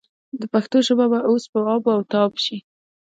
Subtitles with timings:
[0.39, 2.57] د پښتو ژبه به اوس په آب و تاب شي.